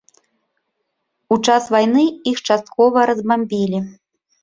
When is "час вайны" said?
1.45-2.07